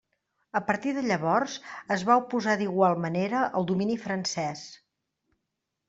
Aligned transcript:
A 0.59 0.61
partir 0.69 0.93
de 0.95 1.03
llavors 1.09 1.59
es 1.97 2.07
va 2.09 2.17
oposar 2.23 2.57
d'igual 2.63 2.99
manera 3.07 3.45
al 3.61 3.71
domini 3.75 4.03
francés. 4.09 4.69